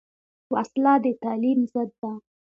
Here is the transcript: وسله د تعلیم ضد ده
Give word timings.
وسله 0.53 0.93
د 1.03 1.05
تعلیم 1.23 1.59
ضد 1.71 1.89
ده 2.01 2.11